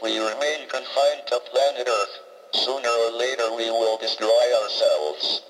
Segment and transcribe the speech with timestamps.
[0.00, 2.20] If we remain confined to planet Earth,
[2.54, 5.42] sooner or later we will destroy ourselves.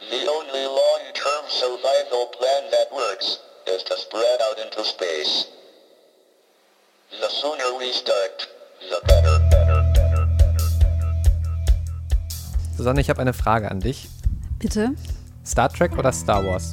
[0.00, 5.48] The only long-term survival plan that works is to spread out into space.
[7.10, 8.48] The sooner we start,
[8.80, 10.64] the better, better, better, better.
[12.74, 14.08] Susanne, ich habe eine Frage an dich.
[14.58, 14.94] Bitte?
[15.44, 16.72] Star Trek oder Star Wars?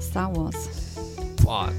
[0.00, 0.70] Star Wars.
[1.44, 1.70] Boah,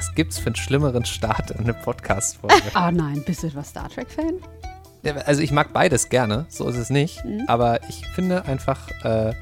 [0.00, 2.56] was gibt's für einen schlimmeren Start in eine Podcast-Folge?
[2.72, 4.32] Ah nein, bist du etwa Star Trek-Fan?
[5.02, 7.22] Ja, also ich mag beides gerne, so ist es nicht.
[7.22, 7.42] Mhm.
[7.48, 9.34] Aber ich finde einfach äh,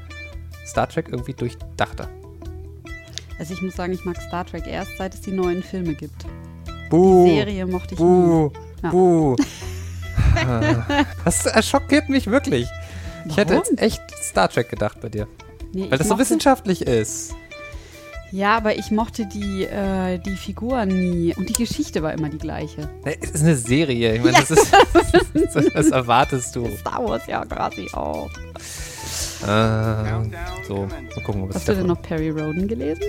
[0.65, 2.09] Star Trek irgendwie durchdachter.
[3.39, 6.25] Also ich muss sagen, ich mag Star Trek erst, seit es die neuen Filme gibt.
[6.89, 8.05] Buh, Die Serie mochte ich nie.
[8.05, 8.49] buh,
[8.83, 8.89] Ja.
[8.89, 9.35] buh.
[10.45, 12.67] Ah, das äh, schockiert mich wirklich.
[13.29, 13.63] Ich hätte Warum?
[13.69, 15.25] jetzt echt Star Trek gedacht bei dir.
[15.71, 17.33] Nee, Weil das so wissenschaftlich ist.
[18.31, 21.33] Ja, aber ich mochte die, äh, die Figuren nie.
[21.35, 22.89] Und die Geschichte war immer die gleiche.
[23.03, 24.15] Es ist eine Serie.
[24.15, 24.71] Ich meine, das ist.
[25.73, 26.69] das erwartest du.
[26.77, 28.29] Star Wars ja quasi auch.
[29.47, 30.31] Ähm,
[30.67, 33.03] so, mal gucken, was Hast du denn noch Perry Roden gelesen?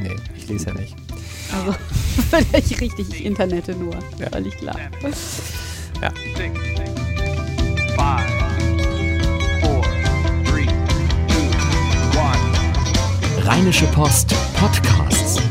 [0.00, 0.94] Nee, ich lese ja nicht.
[1.52, 1.76] Also,
[2.30, 3.94] völlig richtig, ich internete nur.
[4.18, 4.30] Ja.
[4.30, 4.76] Völlig klar.
[6.00, 6.10] Ja.
[6.36, 6.58] six,
[7.96, 8.41] five,
[13.44, 15.42] Rheinische Post Podcasts.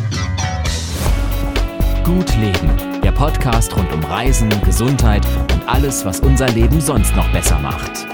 [2.06, 7.30] Gut Leben, der Podcast rund um Reisen, Gesundheit und alles, was unser Leben sonst noch
[7.34, 8.08] besser macht.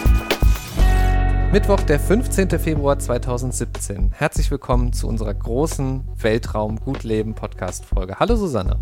[1.52, 2.58] Mittwoch, der 15.
[2.60, 4.14] Februar 2017.
[4.16, 8.20] Herzlich willkommen zu unserer großen Weltraum Gut Leben Podcast Folge.
[8.20, 8.80] Hallo Susanne.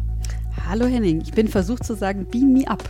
[0.65, 2.83] Hallo Henning, ich bin versucht zu sagen, beam me up.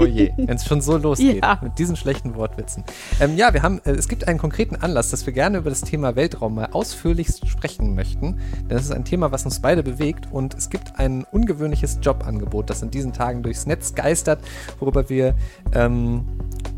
[0.00, 1.58] Oh je, wenn es schon so losgeht Ja.
[1.62, 2.84] mit diesen schlechten Wortwitzen.
[3.20, 5.82] Ähm, ja, wir haben, äh, es gibt einen konkreten Anlass, dass wir gerne über das
[5.82, 8.38] Thema Weltraum mal ausführlichst sprechen möchten.
[8.62, 12.70] Denn das ist ein Thema, was uns beide bewegt und es gibt ein ungewöhnliches Jobangebot,
[12.70, 14.40] das in diesen Tagen durchs Netz geistert,
[14.78, 15.34] worüber wir
[15.74, 16.24] ähm,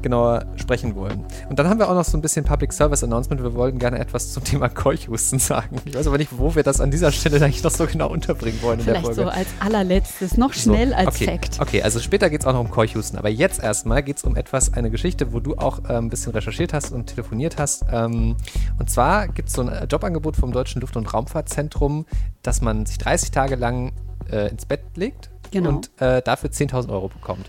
[0.02, 1.24] genauer sprechen wollen.
[1.48, 3.42] Und dann haben wir auch noch so ein bisschen Public Service Announcement.
[3.42, 5.80] Wir wollten gerne etwas zum Thema Keuchhusten sagen.
[5.84, 8.60] Ich weiß aber nicht, wo wir das an dieser Stelle eigentlich noch so genau unterbringen
[8.62, 9.36] wollen in Vielleicht der so Folge.
[9.38, 11.60] als allerletztes, noch schnell So, als okay, Fact.
[11.60, 13.18] Okay, also später geht es auch noch um Keuchhusten.
[13.18, 16.32] Aber jetzt erstmal geht es um etwas, eine Geschichte, wo du auch äh, ein bisschen
[16.32, 17.84] recherchiert hast und telefoniert hast.
[17.92, 18.36] Ähm,
[18.78, 22.06] und zwar gibt es so ein äh, Jobangebot vom Deutschen Luft- und Raumfahrtzentrum,
[22.42, 23.92] dass man sich 30 Tage lang
[24.30, 25.68] äh, ins Bett legt Genau.
[25.70, 27.46] und äh, dafür 10.000 Euro bekommt.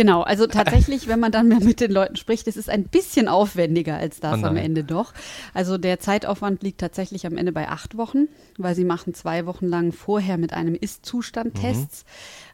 [0.00, 3.28] Genau, also tatsächlich, wenn man dann mehr mit den Leuten spricht, es ist ein bisschen
[3.28, 4.56] aufwendiger als das Oh am.
[4.56, 5.12] Ende doch.
[5.52, 9.66] Also der Zeitaufwand liegt tatsächlich am Ende bei acht Wochen, weil sie machen zwei Wochen
[9.66, 12.06] lang vorher mit einem Ist-Zustand Tests.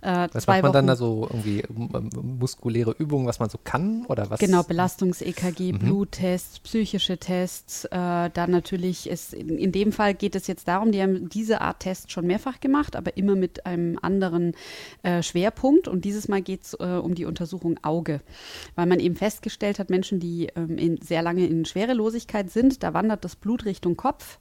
[0.03, 0.29] Äh, Mhm.
[0.33, 3.59] Was zwei macht man dann Wochen, da so irgendwie ähm, muskuläre Übungen, was man so
[3.63, 4.41] kann oder was?
[4.41, 5.79] Genau, Belastungs-EKG, Mhm.
[5.79, 7.85] Bluttests, psychische Tests.
[7.85, 11.61] Äh, dann natürlich, ist, in, in dem Fall geht es jetzt darum, die haben diese
[11.61, 14.55] Art Test schon mehrfach gemacht, aber immer mit einem anderen
[15.05, 15.87] äh, Schwerpunkt.
[15.87, 18.21] Und dieses Mal geht es äh, um die Untersuchung Auge,
[18.75, 22.95] weil man eben festgestellt hat, Menschen, die ähm, in, sehr lange in Schwerelosigkeit sind, da
[22.95, 24.39] wandert das Blut Richtung Kopf.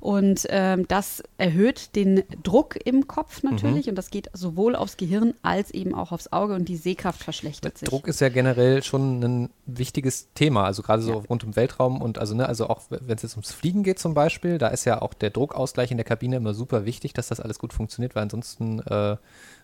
[0.00, 3.50] Und ähm, das erhöht den Druck im Kopf Mhm.
[3.50, 3.88] natürlich.
[3.88, 7.78] Und das geht sowohl aufs Gehirn als eben auch aufs Auge und die Sehkraft verschlechtert
[7.78, 7.88] sich.
[7.88, 12.18] Druck ist ja generell schon ein wichtiges Thema, also gerade so rund um Weltraum und
[12.18, 15.02] also ne, also auch wenn es jetzt ums Fliegen geht zum Beispiel, da ist ja
[15.02, 18.22] auch der Druckausgleich in der Kabine immer super wichtig, dass das alles gut funktioniert, weil
[18.22, 19.16] ansonsten äh,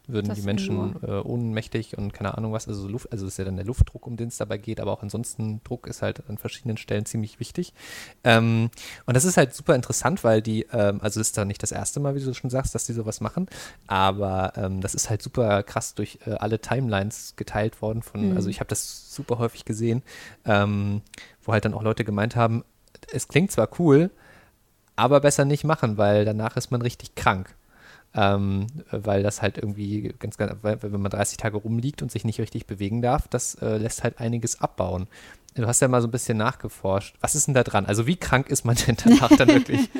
[0.07, 3.33] würden Das die Menschen äh, ohnmächtig und keine Ahnung was, also so Luft, also es
[3.35, 6.03] ist ja dann der Luftdruck, um den es dabei geht, aber auch ansonsten Druck ist
[6.03, 7.73] halt an verschiedenen Stellen ziemlich wichtig.
[8.23, 8.71] Ähm,
[9.07, 11.73] und das ist halt super interessant, weil die, ähm, also es ist da nicht das
[11.73, 13.49] erste Mal, wie du schon sagst, dass die sowas machen,
[13.87, 18.51] aber ähm, das ist halt super krass durch äh, alle Timelines geteilt worden von, also
[18.51, 20.03] ich habe das super häufig gesehen,
[20.45, 21.01] ähm,
[21.43, 22.65] wo halt dann auch Leute gemeint haben,
[23.13, 24.11] es klingt zwar cool,
[24.97, 27.55] aber besser nicht machen, weil danach ist man richtig krank.
[28.17, 32.39] Ähm, weil das halt irgendwie ganz, ganz, wenn man 30 Tage rumliegt und sich nicht
[32.39, 35.09] richtig bewegen darf, das äh, lässt halt einiges abbauen.
[35.57, 37.17] Du hast ja mal so ein bisschen nachgeforscht.
[37.21, 37.87] Was ist denn da dran?
[37.87, 39.89] Also wie krank ist man denn danach dann wirklich?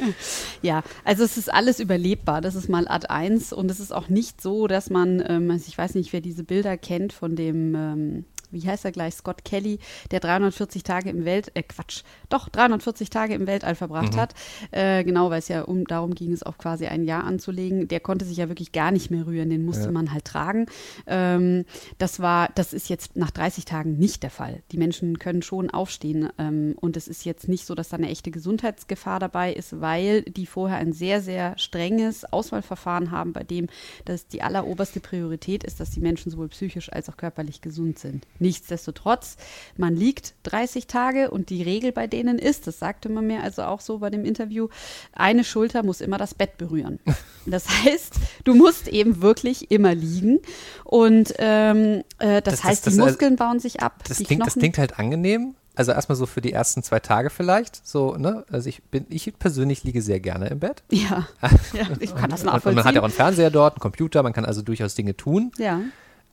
[0.63, 2.41] Ja, also es ist alles überlebbar.
[2.41, 5.67] Das ist mal Ad 1 und es ist auch nicht so, dass man, ähm, also
[5.69, 8.25] ich weiß nicht, wer diese Bilder kennt von dem, ähm,
[8.55, 9.79] wie heißt er gleich, Scott Kelly,
[10.11, 14.35] der 340 Tage im Welt, äh Quatsch, doch 340 Tage im Weltall verbracht hat.
[14.71, 17.89] Äh, genau, weil es ja um, darum ging, es auf quasi ein Jahr anzulegen.
[17.89, 19.91] Der konnte sich ja wirklich gar nicht mehr rühren, den musste Ja.
[19.91, 20.67] man halt tragen.
[21.07, 21.65] Ähm,
[21.99, 24.63] das war, das ist jetzt nach 30 Tagen nicht der Fall.
[24.73, 28.09] Die Menschen können schon aufstehen ähm, und es ist jetzt nicht so, dass da eine
[28.09, 33.67] echte Gesundheitsgefahr dabei ist, weil die vorher ein sehr, sehr strenges Auswahlverfahren haben, bei dem
[34.05, 38.27] das die alleroberste Priorität ist, dass die Menschen sowohl psychisch als auch körperlich gesund sind.
[38.45, 39.37] Nichtsdestotrotz,
[39.77, 43.63] man liegt 30 Tage und die Regel bei denen ist, das sagte man mir also
[43.63, 44.69] auch so bei dem Interview,
[45.15, 46.99] eine Schulter muss immer das Bett berühren.
[47.47, 48.15] Das heißt,
[48.45, 50.41] du musst eben wirklich immer liegen
[50.85, 54.03] und ähm, äh, das, Das- heißt, das- die das- Muskeln bauen sich ab.
[54.09, 55.55] Das die klingt, das klingt halt angenehm.
[55.77, 57.87] Also erstmal so für die ersten zwei Tage vielleicht.
[57.87, 58.45] So, ne?
[58.51, 60.85] Also ich bin, ich persönlich liege sehr gerne im Bett.
[60.91, 61.27] Ja,
[61.75, 62.75] ja ich kann das Und, und nachvollziehen.
[62.77, 65.53] man hat ja auch einen Fernseher dort, einen Computer, man kann also durchaus Dinge tun.
[65.59, 65.81] ja.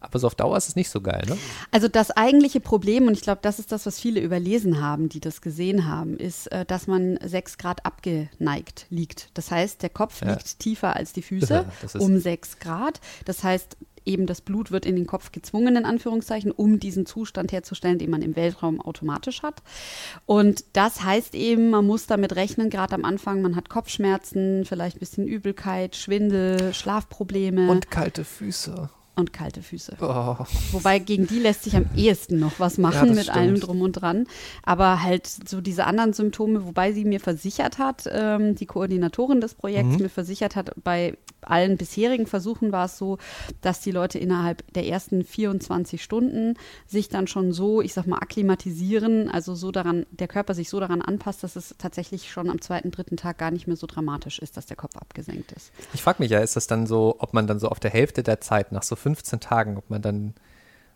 [0.01, 1.37] Aber so auf Dauer ist es nicht so geil, ne?
[1.69, 5.19] Also das eigentliche Problem, und ich glaube, das ist das, was viele überlesen haben, die
[5.19, 9.29] das gesehen haben, ist, äh, dass man sechs Grad abgeneigt liegt.
[9.35, 10.31] Das heißt, der Kopf Ja.
[10.31, 12.99] liegt tiefer als die Füße, Ja, um sechs Grad.
[13.25, 17.51] Das heißt, eben das Blut wird in den Kopf gezwungen, in Anführungszeichen, um diesen Zustand
[17.51, 19.61] herzustellen, den man im Weltraum automatisch hat.
[20.25, 24.97] Und das heißt eben, man muss damit rechnen, gerade am Anfang, man hat Kopfschmerzen, vielleicht
[24.97, 28.89] ein bisschen Übelkeit, Schwindel, Schlafprobleme Und kalte Füße.
[29.15, 29.97] Und kalte Füße.
[30.01, 30.35] Oh.
[30.71, 33.67] Wobei gegen die lässt sich am ehesten noch was Ja, machen das mit allem stimmt.
[33.67, 34.25] drum und dran.
[34.63, 39.53] Aber halt so diese anderen Symptome, wobei sie mir versichert hat, ähm, die Koordinatorin des
[39.55, 40.03] Projekts Mhm.
[40.03, 43.17] mir versichert hat, bei allen bisherigen Versuchen war es so,
[43.61, 46.53] dass die Leute innerhalb der ersten 24 Stunden
[46.87, 50.79] sich dann schon so, ich sag mal, akklimatisieren, also so daran, der Körper sich so
[50.79, 54.39] daran anpasst, dass es tatsächlich schon am zweiten, dritten Tag gar nicht mehr so dramatisch
[54.39, 55.71] ist, dass der Kopf abgesenkt ist.
[55.93, 58.23] Ich frage mich ja, ist das dann so, ob man dann so auf der Hälfte
[58.23, 60.33] der Zeit, nach so 15 Tagen, ob man dann,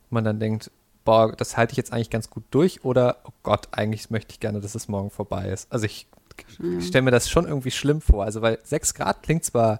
[0.05, 0.71] ob man dann denkt,
[1.03, 4.39] boah, das halte ich jetzt eigentlich ganz gut durch oder, oh Gott, eigentlich möchte ich
[4.39, 5.71] gerne, dass es morgen vorbei ist.
[5.71, 6.07] Also ich,
[6.79, 8.23] ich stelle mir das schon irgendwie schlimm vor.
[8.23, 9.79] Also weil 6 Grad klingt zwar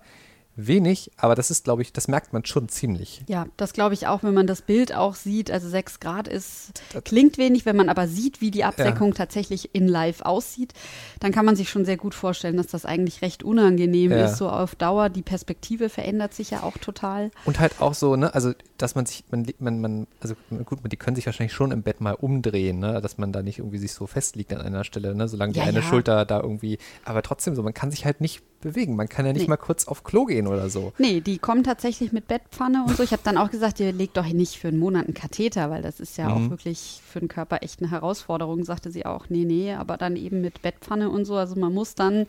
[0.56, 3.22] wenig, aber das ist, glaube ich, das merkt man schon ziemlich.
[3.28, 5.52] Ja, das glaube ich auch, wenn man das Bild auch sieht.
[5.52, 6.72] Also 6 Grad ist,
[7.04, 10.74] klingt wenig, wenn man aber sieht, wie die Abdeckung tatsächlich in live aussieht,
[11.20, 14.26] dann kann man sich schon sehr gut vorstellen, dass das eigentlich recht unangenehm Ja.
[14.26, 14.38] ist.
[14.38, 17.32] So auf Dauer, die Perspektive verändert sich ja auch total.
[17.46, 20.36] Und halt auch so, ne, also dass man sich, man, man, man, also
[20.66, 23.60] gut, die können sich wahrscheinlich schon im Bett mal umdrehen, ne, dass man da nicht
[23.60, 25.84] irgendwie sich so festliegt an einer Stelle, ne, solange die Ja, eine ja.
[25.86, 29.34] Schulter da irgendwie, aber trotzdem so, man kann sich halt nicht bewegen, man kann ja
[29.34, 29.48] nicht Nee.
[29.50, 30.94] mal kurz auf Klo gehen oder so.
[30.98, 33.04] Nee, die kommen tatsächlich mit Bettpfanne und so.
[33.04, 35.82] Ich habe dann auch gesagt, ihr legt doch nicht für einen Monat einen Katheter, weil
[35.82, 36.48] das ist ja Mhm.
[36.48, 39.26] auch wirklich für den Körper echt eine Herausforderung, sagte sie auch.
[39.30, 41.36] Nee, nee, aber dann eben mit Bettpfanne und so.
[41.36, 42.26] Also man muss dann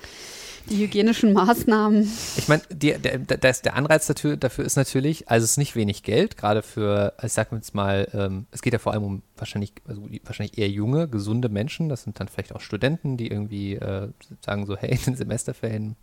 [0.70, 3.18] die hygienischen Maßnahmen Ich meine, der, der,
[3.76, 7.52] Anreiz dafür, dafür ist natürlich, also es ist nicht wenig Geld, gerade für, ich sag
[7.52, 11.48] jetzt mal, ähm, es geht ja vor allem um wahrscheinlich, also wahrscheinlich eher junge, gesunde
[11.48, 11.88] Menschen.
[11.88, 14.08] Das sind dann vielleicht auch Studenten, die irgendwie äh,
[14.44, 15.96] sagen so, hey, in den Semesterferien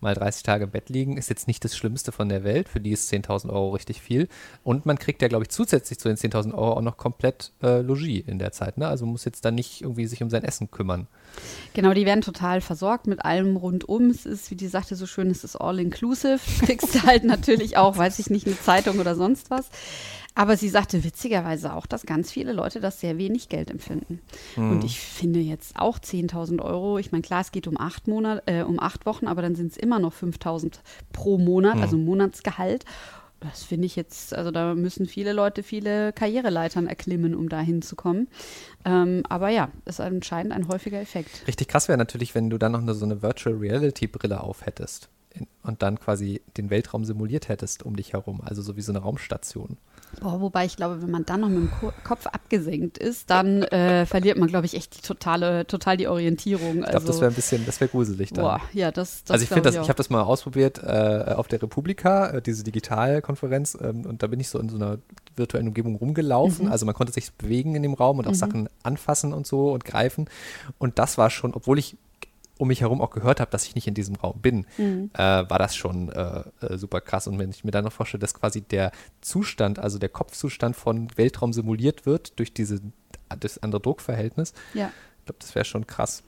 [0.00, 2.68] mal 30 Tage im Bett liegen, ist jetzt nicht das Schlimmste von der Welt.
[2.68, 4.28] Für die ist 10.000 Euro richtig viel.
[4.62, 7.80] Und man kriegt ja, glaube ich, zusätzlich zu den 10.000 Euro auch noch komplett äh,
[7.80, 8.78] Logis in der Zeit.
[8.78, 8.86] Ne?
[8.86, 11.06] Also muss jetzt dann nicht irgendwie sich um sein Essen kümmern.
[11.74, 14.10] Genau, die werden total versorgt mit allem rundum.
[14.10, 16.40] Es ist, wie die sagte so schön, es ist all inclusive.
[16.62, 19.68] Du kriegst halt natürlich auch, weiß ich nicht, eine Zeitung oder sonst was.
[20.34, 24.20] Aber sie sagte witzigerweise auch, dass ganz viele Leute das sehr wenig Geld empfinden.
[24.56, 26.98] Und ich finde jetzt auch 10.000 Euro.
[26.98, 29.72] Ich meine, klar, es geht um acht Monate, äh, um acht Wochen, aber dann sind
[29.72, 30.80] es immer noch 5.000
[31.12, 32.84] pro Monat, also Monatsgehalt.
[33.40, 38.28] Das finde ich jetzt, also da müssen viele Leute viele Karriereleitern erklimmen, um da hinzukommen.
[38.84, 41.46] Ähm, aber ja, ist anscheinend ein häufiger Effekt.
[41.48, 44.64] Richtig krass wäre natürlich, wenn du dann noch eine, so eine Virtual Reality Brille auf
[44.64, 45.08] hättest
[45.62, 49.00] und dann quasi den Weltraum simuliert hättest um dich herum, also so wie so eine
[49.00, 49.76] Raumstation.
[50.20, 53.62] Boah, wobei ich glaube, wenn man dann noch mit dem Ko Kopf abgesenkt ist, dann
[53.62, 56.80] äh, verliert man, glaube ich, echt die totale, total die Orientierung.
[56.84, 58.44] Ich glaube, das wäre ein bisschen, das wäre gruselig dann.
[58.44, 59.88] boah, ja, das, das also ich finde das, ich auch.
[59.88, 64.38] habe das mal ausprobiert äh, auf der Republika, äh, diese Digitalkonferenz, ähm, und da bin
[64.40, 64.98] ich so in so einer
[65.36, 66.66] virtuellen Umgebung rumgelaufen.
[66.66, 66.72] Mhm.
[66.72, 69.84] Also man konnte sich bewegen in dem Raum und auch Sachen anfassen und so und
[69.84, 70.28] greifen.
[70.78, 71.96] Und das war schon, obwohl ich
[72.62, 75.10] um mich herum auch gehört habe, dass ich nicht in diesem Raum bin, Mhm.
[75.14, 77.26] äh, war das schon äh, äh, super krass.
[77.26, 81.08] Und wenn ich mir dann noch vorstelle, dass quasi der Zustand, also der Kopfzustand von
[81.16, 82.80] Weltraum simuliert wird durch diese,
[83.40, 84.92] das andere Druckverhältnis, ja.
[85.18, 86.22] ich glaube, das wäre schon krass.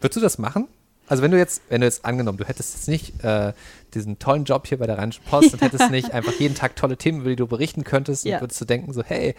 [0.00, 0.68] Würdest du das machen?
[1.08, 3.52] Also wenn du jetzt, wenn du jetzt angenommen, du hättest jetzt nicht äh,
[3.94, 6.96] diesen tollen Job hier bei der Rheinischen Post und hättest nicht einfach jeden Tag tolle
[6.96, 8.36] Themen, über die du berichten könntest, Ja.
[8.36, 9.34] und würdest du denken so, hey,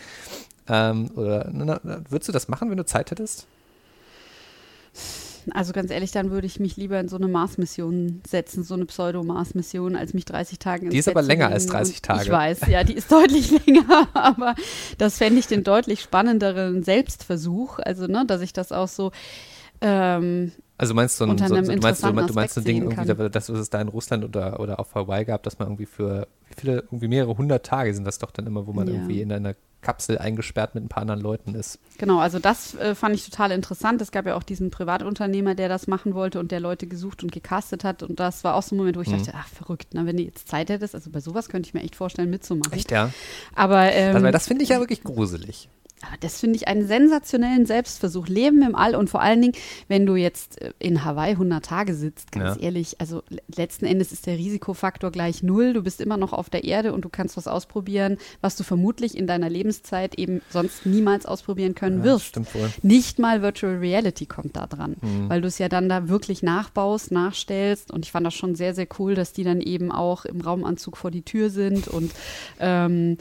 [0.68, 3.48] ähm, oder na, na, würdest du das machen, wenn du Zeit hättest?
[5.52, 8.86] Also ganz ehrlich, dann würde ich mich lieber in so eine Mars-Mission setzen, so eine
[8.86, 12.24] Pseudo-Mars-Mission, als mich 30 Tage ins Die ist Bett aber länger als 30 Und Tage.
[12.24, 14.56] Ich weiß, ja, die ist deutlich länger, aber
[14.98, 17.80] das fände ich den deutlich spannenderen Selbstversuch.
[17.80, 19.12] Also, ne, dass ich das auch so
[19.82, 23.06] ähm, Also meinst du, ein, so, du meinst, du, du meinst so ein Ding irgendwie,
[23.06, 25.88] sehen das was es da in Russland oder, oder auf Hawaii gab, dass man irgendwie
[25.88, 28.94] für, wie viele, irgendwie mehrere hundert Tage sind das doch dann immer, wo man Ja.
[28.94, 31.80] irgendwie in einer Kapsel eingesperrt mit ein paar anderen Leuten ist.
[31.98, 34.02] Genau, also das äh, fand ich total interessant.
[34.02, 37.32] Es gab ja auch diesen Privatunternehmer, der das machen wollte und der Leute gesucht und
[37.32, 38.04] gecastet hat.
[38.04, 39.18] Und das war auch so ein Moment, wo ich Mhm.
[39.18, 41.82] dachte, ach verrückt, na, wenn du jetzt Zeit hättest, also bei sowas könnte ich mir
[41.82, 42.74] echt vorstellen, mitzumachen.
[42.74, 43.12] Echt, ja?
[43.56, 45.70] Aber ähm, Also, das finde ich ja wirklich gruselig.
[46.04, 48.28] Aber das finde ich einen sensationellen Selbstversuch.
[48.28, 49.54] Leben im All und vor allen Dingen,
[49.88, 52.62] wenn du jetzt äh, in Hawaii 100 Tage sitzt, ganz Ja.
[52.64, 55.74] ehrlich, also le- letzten Endes ist der Risikofaktor gleich null.
[55.74, 59.16] Du bist immer noch auf der Erde und du kannst was ausprobieren, was du vermutlich
[59.18, 62.26] in deiner Lebenszeit eben sonst niemals ausprobieren können Ja, wirst.
[62.26, 62.70] stimmt wohl.
[62.82, 65.30] Nicht mal Virtual Reality kommt da dran, Mhm.
[65.30, 67.92] weil du es ja dann da wirklich nachbaust, nachstellst.
[67.92, 70.98] Und ich fand das schon sehr, sehr cool, dass die dann eben auch im Raumanzug
[70.98, 72.12] vor die Tür sind und
[72.60, 73.18] ähm,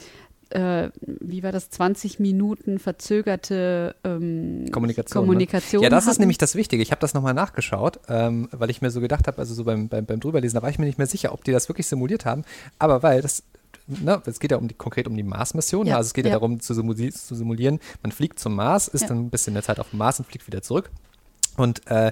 [0.53, 5.23] äh, wie war das, 20 Minuten verzögerte ähm, Kommunikation.
[5.23, 5.85] Kommunikation Ne?
[5.85, 6.21] Ja, das ist hatten.
[6.21, 6.83] nämlich das Wichtige.
[6.83, 9.87] Ich habe das nochmal nachgeschaut, ähm, weil ich mir so gedacht habe, also so beim,
[9.89, 12.25] beim, beim Drüberlesen, da war ich mir nicht mehr sicher, ob die das wirklich simuliert
[12.25, 12.43] haben.
[12.79, 13.43] Aber weil das,
[13.87, 15.87] ne, es geht ja um die, konkret um die Mars-Mission.
[15.87, 16.35] Ja, also es geht ja, ja.
[16.39, 19.07] darum zu, simuli zu simulieren, man fliegt zum Mars, ist Ja.
[19.09, 20.89] dann ein bisschen der Zeit auf dem Mars und fliegt wieder zurück.
[21.57, 22.11] Und äh,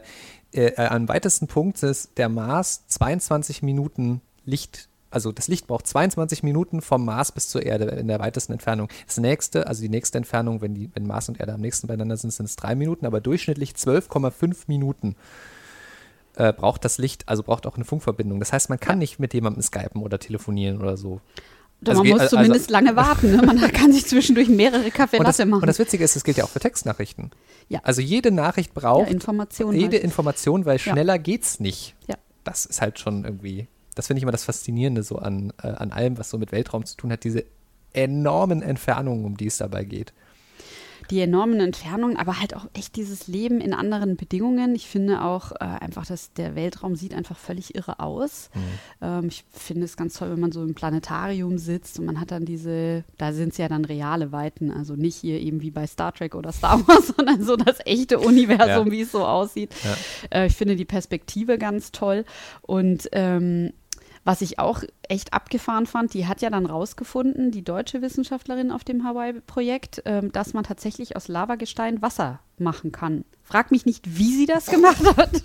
[0.51, 4.88] äh, am weitesten Punkt ist der Mars 22 Minuten Licht.
[5.11, 8.89] Also das Licht braucht 22 Minuten vom Mars bis zur Erde in der weitesten Entfernung.
[9.07, 12.15] Das nächste, also die nächste Entfernung, wenn, die, wenn Mars und Erde am nächsten beieinander
[12.17, 15.15] sind, sind es drei Minuten, aber durchschnittlich 12,5 Minuten
[16.35, 18.39] äh, braucht das Licht, also braucht auch eine Funkverbindung.
[18.39, 21.21] Das heißt, man kann nicht mit jemandem skypen oder telefonieren oder so.
[21.81, 23.31] Doch, Also man muss also- zumindest lange warten.
[23.35, 23.41] Ne?
[23.41, 25.61] Man kann sich zwischendurch mehrere Kaffee Latte machen.
[25.61, 27.31] und das Witzige ist, es gilt ja auch für Textnachrichten.
[27.69, 27.79] Ja.
[27.83, 29.73] Also jede Nachricht ja, braucht Information.
[29.73, 30.03] jede halt.
[30.03, 30.91] Information, weil Ja.
[30.91, 31.95] schneller geht's nicht.
[32.07, 32.15] Ja.
[32.43, 33.67] Das ist halt schon irgendwie,
[33.99, 36.85] das finde ich immer das Faszinierende so an, äh, an allem, was so mit Weltraum
[36.85, 37.43] zu tun hat, diese
[37.93, 40.13] enormen Entfernungen, um die es dabei geht.
[41.09, 44.75] die enormen Entfernungen, aber halt auch echt dieses Leben in anderen Bedingungen.
[44.75, 48.51] Ich finde auch äh, einfach, dass der Weltraum sieht einfach völlig irre aus.
[49.01, 52.29] Ähm, ich finde es ganz toll, wenn man so im Planetarium sitzt und man hat
[52.29, 55.87] dann diese, da sind es ja dann reale Weiten, also nicht hier eben wie bei
[55.87, 58.91] Star Trek oder Star Wars, sondern so das echte Universum, Ja.
[58.91, 59.71] wie es so aussieht.
[59.83, 60.41] Ja.
[60.41, 62.23] Äh, ich finde die Perspektive ganz toll
[62.61, 63.73] und ähm,
[64.25, 68.83] was ich auch echt abgefahren fand, die hat ja dann rausgefunden, die deutsche Wissenschaftlerin auf
[68.83, 73.23] dem Hawaii-Projekt, ähm, dass man tatsächlich aus Lavagestein Wasser machen kann.
[73.43, 75.41] Frag mich nicht, wie sie das gemacht hat.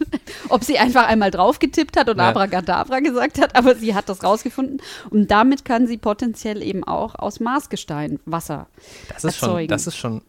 [0.49, 2.29] Ob sie einfach einmal draufgetippt hat und Ja.
[2.31, 4.83] Abracadabra gesagt hat, aber sie hat das rausgefunden.
[5.11, 8.67] Und damit kann sie potenziell eben auch aus Marsgestein Wasser
[9.09, 9.69] Das ist schon, erzeugen.
[9.69, 10.23] das ist schon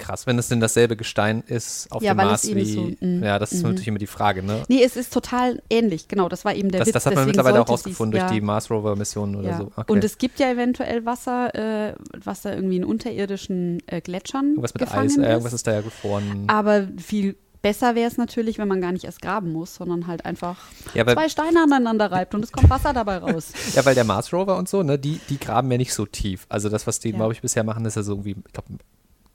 [0.00, 2.64] krass, wenn es denn dasselbe Gestein ist auf Ja, dem Mars wie.
[2.64, 3.68] so- mm, ja, das ist mhm.
[3.70, 4.64] natürlich immer die Frage, ne?
[4.68, 6.28] Nee, es ist total ähnlich, genau.
[6.28, 6.94] Das war eben der Das, Witz.
[6.94, 8.30] das hat man mittlerweile auch rausgefunden durch ja.
[8.34, 9.58] die Mars Rover Missionen oder Ja.
[9.58, 9.70] so.
[9.76, 9.92] Okay.
[9.92, 14.74] Und es gibt ja eventuell Wasser, äh, was da irgendwie in unterirdischen äh, Gletschern irgendwas
[14.74, 15.26] mit Eis, äh, ist.
[15.28, 16.44] irgendwas ist da ja gefroren.
[16.48, 20.24] Aber viel besser wäre es natürlich, wenn man gar nicht erst graben muss, sondern halt
[20.24, 20.56] einfach
[20.94, 23.52] Ja, zwei Steine aneinander reibt und es kommt Wasser dabei raus.
[23.74, 26.46] Ja, weil der Mars Rover und so, ne, die, die graben ja nicht so tief.
[26.48, 27.16] Also das, was die, Ja.
[27.16, 28.68] glaube ich, bisher machen, ist ja so irgendwie, ich glaube,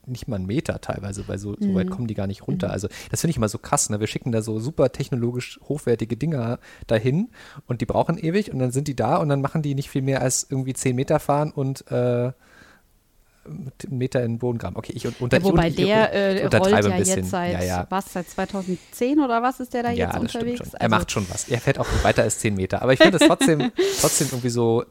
[0.06, 1.74] nicht mal einen Meter teilweise, weil so, so Mhm.
[1.74, 2.70] weit kommen die gar nicht runter.
[2.70, 3.90] Also das finde ich immer so krass.
[3.90, 3.98] Ne?
[4.00, 7.28] Wir schicken da so super technologisch hochwertige Dinger dahin
[7.66, 10.02] und die brauchen ewig und dann sind die da und dann machen die nicht viel
[10.02, 12.32] mehr als irgendwie 10 Meter fahren und äh,
[13.88, 14.76] Meter in den Boden graben.
[14.76, 17.18] Okay, ich unter, Ja, wobei ich, der ich äh, rollt untertreibe ja ein bisschen.
[17.18, 17.86] jetzt seit, ja, ja.
[17.90, 20.58] was, seit 2010 oder was ist der da Ja, jetzt unterwegs?
[20.58, 20.68] schon.
[20.74, 21.48] Er Also- macht schon was.
[21.48, 22.82] Er fährt auch weiter als 10 Meter.
[22.82, 23.70] Aber ich finde es trotzdem,
[24.00, 24.84] trotzdem irgendwie so,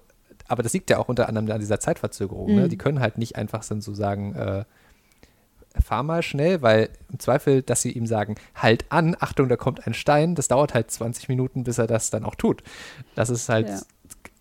[0.47, 2.55] aber das liegt ja auch unter anderem an dieser Zeitverzögerung.
[2.55, 2.63] Ne?
[2.65, 2.69] Mhm.
[2.69, 4.63] Die können halt nicht einfach dann so sagen, äh,
[5.83, 9.85] fahr mal schnell, weil im Zweifel, dass sie ihm sagen, halt an, Achtung, da kommt
[9.87, 12.63] ein Stein, das dauert halt 20 Minuten, bis er das dann auch tut.
[13.15, 13.81] Das ist halt, Ja.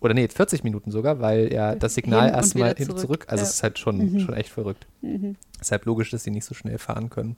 [0.01, 2.99] oder nee, 40 Minuten sogar, weil ja das Signal erstmal zurück.
[2.99, 3.25] zurück.
[3.29, 3.49] Also Ja.
[3.49, 4.21] es ist halt schon, Mhm.
[4.21, 4.87] schon echt verrückt.
[5.03, 5.37] Mhm.
[5.61, 7.37] Deshalb logisch, dass sie nicht so schnell fahren können.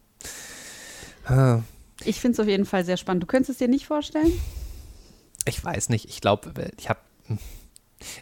[1.24, 1.60] Ah.
[2.04, 3.22] Ich finde es auf jeden Fall sehr spannend.
[3.22, 4.32] Du könntest es dir nicht vorstellen?
[5.46, 6.08] Ich weiß nicht.
[6.08, 7.00] Ich glaube, ich habe.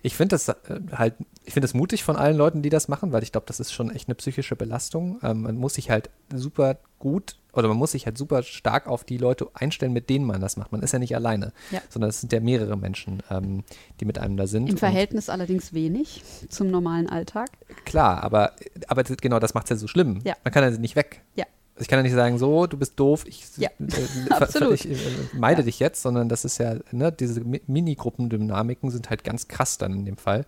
[0.02, 0.54] Ich finde das äh,
[0.92, 1.14] halt,
[1.44, 3.72] ich finde es mutig von allen Leuten, die das machen, weil ich glaube, das ist
[3.72, 5.18] schon echt eine psychische Belastung.
[5.22, 9.04] Ähm, man muss sich halt super gut oder man muss sich halt super stark auf
[9.04, 10.72] die Leute einstellen, mit denen man das macht.
[10.72, 11.80] Man ist ja nicht alleine, Ja.
[11.90, 13.62] sondern es sind ja mehrere Menschen, ähm,
[14.00, 14.66] die mit einem da sind.
[14.68, 17.48] Im Und Verhältnis allerdings wenig zum normalen Alltag.
[17.84, 18.52] Klar, aber,
[18.88, 20.20] aber das- genau das macht es ja so schlimm.
[20.24, 20.34] Ja.
[20.44, 21.20] Man kann ja nicht weg.
[21.36, 21.44] Ja.
[21.78, 24.96] Ich kann ja nicht sagen, so, du bist doof, ich, Ja, äh, ich äh,
[25.32, 25.64] meide Ja.
[25.64, 29.92] dich jetzt, sondern das ist ja, ne, diese Mi- Minigruppendynamiken sind halt ganz krass dann
[29.92, 30.44] in dem Fall.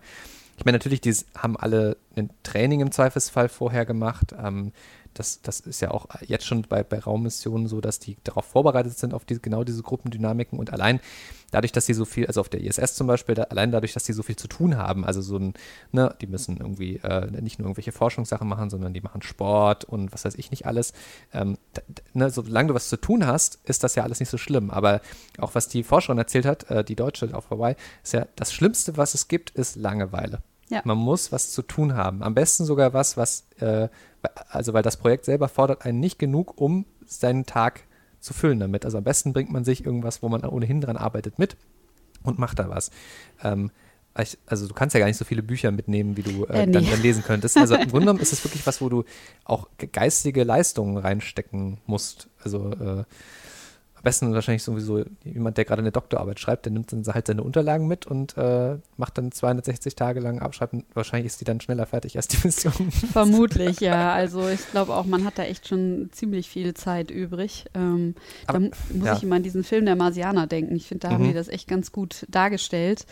[0.57, 4.33] Ich meine, natürlich, die haben alle ein Training im Zweifelsfall vorher gemacht.
[4.41, 4.71] Ähm,
[5.19, 8.97] das, das ist ja auch jetzt schon bei, bei Raummissionen so, dass die darauf vorbereitet
[8.97, 10.99] sind, auf diese, genau diese Gruppendynamiken und allein
[11.51, 14.03] dadurch, dass sie so viel, also auf der ISS zum Beispiel, da, allein dadurch, dass
[14.03, 15.53] die so viel zu tun haben, also so ein,
[15.91, 20.13] ne, die müssen irgendwie äh, nicht nur irgendwelche Forschungssachen machen, sondern die machen Sport und
[20.13, 20.93] was weiß ich nicht alles.
[21.33, 21.81] Ähm, da,
[22.13, 24.69] ne, solange du was zu tun hast, ist das ja alles nicht so schlimm.
[24.71, 25.01] Aber
[25.37, 28.97] auch was die Forscherin erzählt hat, äh, die Deutsche auf Hawaii, ist ja das Schlimmste,
[28.97, 30.41] was es gibt, ist Langeweile.
[30.69, 30.81] Ja.
[30.83, 32.23] Man muss was zu tun haben.
[32.23, 33.87] Am besten sogar was, was, äh,
[34.49, 37.83] also weil das Projekt selber fordert einen nicht genug, um seinen Tag
[38.19, 38.83] zu füllen damit.
[38.83, 41.55] Also am besten bringt man sich irgendwas, wo man ohnehin dran arbeitet, mit
[42.23, 42.91] und macht da was.
[43.43, 43.71] Ähm,
[44.47, 46.71] also du kannst ja gar nicht so viele Bücher mitnehmen, wie du äh, Äh, nee.
[46.73, 47.55] dann, dann lesen könntest.
[47.55, 49.03] Also im Grunde genommen ist es wirklich was, wo du
[49.45, 52.27] auch ge- geistige Leistungen reinstecken musst.
[52.43, 53.03] Also äh,
[54.07, 57.87] besten wahrscheinlich sowieso jemand, der gerade eine Doktorarbeit schreibt, der nimmt dann halt seine Unterlagen
[57.87, 60.85] mit und äh, macht dann 260 Tage lang abschreiben.
[60.93, 62.91] Wahrscheinlich ist die dann schneller fertig als die Mission.
[63.11, 64.13] Vermutlich, ja.
[64.13, 67.65] Also ich glaube auch, man hat da echt schon ziemlich viel Zeit übrig.
[67.73, 69.17] Ähm, Aber- da mu- muss ja.
[69.17, 70.75] ich immer an diesen Film der Marsianer denken.
[70.75, 71.27] Ich finde, da haben Mhm.
[71.29, 73.05] die das echt ganz gut dargestellt,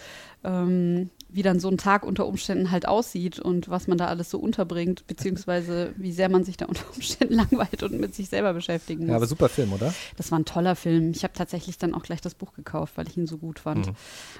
[0.43, 4.29] ähm, wie dann so ein Tag unter Umständen halt aussieht und was man da alles
[4.29, 8.53] so unterbringt, beziehungsweise wie sehr man sich da unter Umständen langweilt und mit sich selber
[8.53, 9.09] beschäftigen muss.
[9.09, 9.93] Ja, aber super Film, oder?
[10.15, 11.11] Das war ein toller Film.
[11.11, 13.87] Ich habe tatsächlich dann auch gleich das Buch gekauft, weil ich ihn so gut fand.
[13.87, 13.93] Mhm.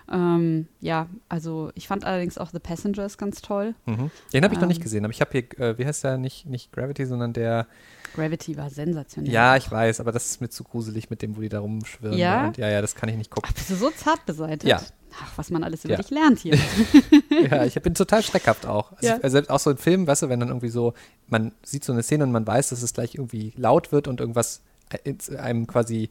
[0.10, 3.75] Ähm, ja, also ich fand allerdings auch The Passengers ganz toll.
[3.86, 4.10] Mhm.
[4.32, 4.84] Den habe ich noch nicht Ähm.
[4.84, 7.68] gesehen, aber ich habe hier, äh, wie heißt der, nicht, nicht Gravity, sondern der,
[8.16, 9.34] Gravity war sensationell.
[9.34, 12.18] ja, ich weiß, aber das ist mir zu gruselig mit dem, wo die da rumschwirren.
[12.18, 12.48] Ja?
[12.48, 13.52] Und, ja, ja, das kann ich nicht gucken.
[13.54, 14.70] Bist du so zart beseitigt?
[14.70, 14.80] Ja.
[15.24, 16.02] Ach, was man alles über Ja.
[16.02, 16.58] dich lernt hier.
[17.50, 18.92] ja, ich bin total schreckhaft auch.
[18.94, 19.14] Also, Ja.
[19.16, 20.94] also selbst auch so in Filmen, weißt du, wenn dann irgendwie so,
[21.28, 24.20] man sieht so eine Szene und man weiß, dass es gleich irgendwie laut wird und
[24.20, 24.62] irgendwas
[25.04, 26.10] ins- einem quasi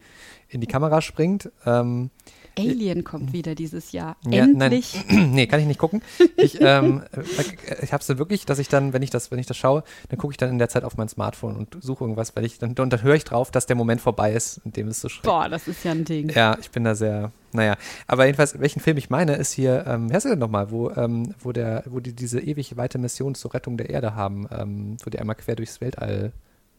[0.49, 1.51] in die Kamera springt.
[1.67, 2.11] Ähm,
[2.59, 4.17] Alien kommt wieder dieses Jahr.
[4.27, 5.05] Ja, Endlich.
[5.09, 5.31] Nein.
[5.33, 6.03] nee, kann ich nicht gucken.
[6.37, 9.47] Ich, ähm, äh, ich habe es wirklich, dass ich dann, wenn ich das, wenn ich
[9.47, 12.35] das schaue, dann gucke ich dann in der Zeit auf mein Smartphone und suche irgendwas,
[12.37, 14.89] weil ich dann und dann höre ich drauf, dass der Moment vorbei ist, in dem
[14.89, 15.27] es so schreckt.
[15.27, 16.31] Boah, das ist ja ein Ding.
[16.31, 17.77] Ja, ich bin da sehr, naja.
[18.07, 21.35] Aber jedenfalls, welchen Film ich meine, ist hier, ähm, wer ist denn nochmal, wo, ähm,
[21.41, 25.11] wo der, wo die diese ewig weite Mission zur Rettung der Erde haben, ähm, wo
[25.11, 26.33] die einmal quer durchs Weltall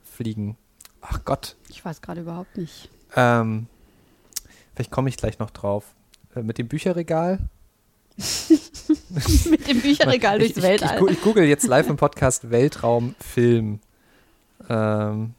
[0.04, 0.58] fliegen.
[1.02, 1.56] Ach Gott.
[1.70, 2.90] Ich weiß gerade überhaupt nicht.
[3.16, 3.68] Ähm,
[4.76, 5.96] vielleicht komme ich gleich noch drauf.
[6.36, 7.40] Äh, mit dem Bücherregal.
[9.50, 10.94] Mit dem Bücherregal ich, durchs ich, Weltall.
[10.96, 13.80] Ich, gu- ich google jetzt live im Podcast Weltraumfilm.
[14.70, 15.34] Ähm,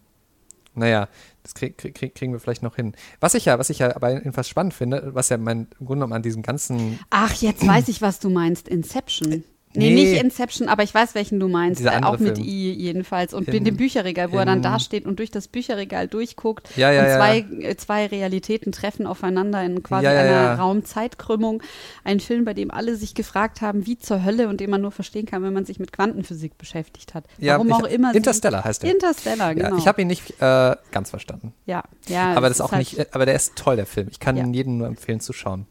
[0.74, 1.08] naja,
[1.42, 2.94] das krieg, krieg, kriegen wir vielleicht noch hin.
[3.20, 5.94] Was ich ja, was ich ja aber jedenfalls spannend finde, was ja mein im Grunde
[6.00, 8.68] genommen an diesem ganzen Ach, jetzt weiß ich, was du meinst.
[8.68, 9.42] Inception.
[9.76, 10.10] Nee, nee.
[10.12, 11.84] nicht Inception, aber ich weiß, welchen du meinst.
[11.84, 12.48] Äh, auch mit Film.
[12.48, 13.34] I jedenfalls.
[13.34, 16.76] Und In- dem Bücherregal, wo er dann in- da steht und durch das Bücherregal durchguckt
[16.76, 17.16] Ja, ja, und ja.
[17.16, 20.54] zwei, äh, zwei Realitäten treffen aufeinander in quasi Ja, ja, einer ja.
[20.56, 21.62] Raumzeitkrümmung.
[22.04, 24.92] Ein Film, bei dem alle sich gefragt haben, wie zur Hölle und den man nur
[24.92, 27.24] verstehen kann, wenn man sich mit Quantenphysik beschäftigt hat.
[27.38, 28.14] Ja, Warum ich- auch immer.
[28.14, 28.92] Interstellar heißt der.
[28.92, 29.70] Interstellar, genau.
[29.70, 31.52] Ja, ich habe ihn nicht äh, ganz verstanden.
[31.66, 34.08] ja, ja, aber das ist auch halt- nicht, äh, aber der ist toll, der Film.
[34.10, 34.44] Ich kann Ja.
[34.44, 35.66] ihn jedem nur empfehlen zu schauen.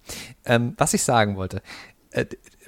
[0.45, 1.61] Ähm, was ich sagen wollte,
[2.11, 2.25] äh,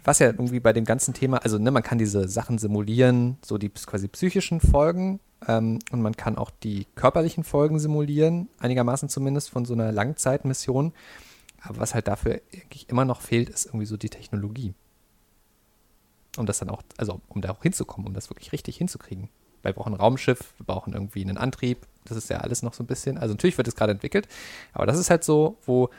[0.08, 3.58] was ja irgendwie bei dem ganzen Thema, also ne, man kann diese Sachen simulieren, so
[3.58, 9.50] die quasi psychischen Folgen ähm, und man kann auch die körperlichen Folgen simulieren, einigermaßen zumindest
[9.50, 10.94] von so einer Langzeitmission.
[11.62, 14.74] Aber was halt dafür eigentlich immer noch fehlt, ist irgendwie so die Technologie.
[16.38, 19.28] Um das dann auch, also um da auch hinzukommen, um das wirklich richtig hinzukriegen.
[19.62, 21.86] Weil wir brauchen ein Raumschiff, wir brauchen irgendwie einen Antrieb.
[22.06, 23.18] Das ist ja alles noch so ein bisschen.
[23.18, 24.30] Also natürlich wird es gerade entwickelt,
[24.72, 25.90] aber das ist halt so, wo,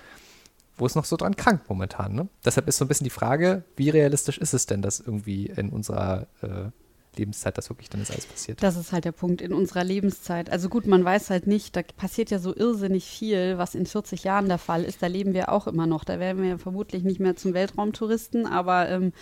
[0.78, 2.14] wo es noch so dran krankt momentan.
[2.14, 2.28] Ne?
[2.44, 5.70] Deshalb ist so ein bisschen die Frage, wie realistisch ist es denn, dass irgendwie in
[5.70, 6.70] unserer äh,
[7.18, 8.62] Lebenszeit das wirklich dann jetzt alles passiert?
[8.62, 10.50] Das ist halt der Punkt in unserer Lebenszeit.
[10.50, 14.24] Also gut, man weiß halt nicht, da passiert ja so irrsinnig viel, was in 40
[14.24, 15.02] Jahren der Fall ist.
[15.02, 16.04] Da leben wir auch immer noch.
[16.04, 19.12] Da werden wir vermutlich nicht mehr zum Weltraumtouristen, aber ähm,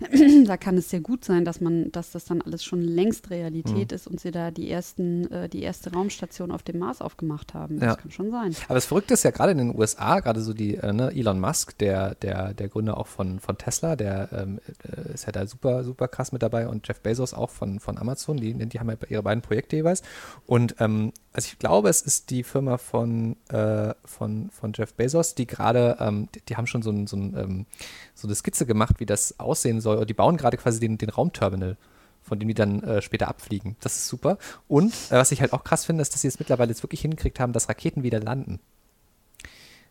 [0.46, 3.90] da kann es sehr gut sein, dass man, dass das dann alles schon längst Realität
[3.90, 3.94] Mhm.
[3.94, 7.78] ist und sie da die ersten, äh, die erste Raumstation auf dem Mars aufgemacht haben.
[7.78, 7.88] Ja.
[7.88, 8.54] Das kann schon sein.
[8.66, 11.40] Aber das Verrückte ist ja gerade in den USA, gerade so die äh, ne, Elon
[11.40, 15.46] Musk, der, der, der Gründer auch von, von Tesla, der ähm, äh, ist ja da
[15.46, 18.88] super, super krass mit dabei und Jeff Bezos auch von, von Amazon, die, die haben
[18.88, 20.02] ja ihre beiden Projekte jeweils.
[20.46, 25.34] Und ähm, also ich glaube, es ist die Firma von, äh, von, von Jeff Bezos,
[25.34, 27.66] die gerade, ähm, die, die haben schon so, ein, so, ein, ähm,
[28.14, 29.96] so eine Skizze gemacht, wie das aussehen soll.
[29.98, 31.76] Und die bauen gerade quasi den, den Raumterminal
[32.24, 33.76] von dem die dann äh, später abfliegen.
[33.80, 34.38] Das ist super.
[34.66, 37.02] Und äh, was ich halt auch krass finde, ist, dass sie es mittlerweile jetzt wirklich
[37.02, 38.60] hingekriegt haben, dass Raketen wieder landen.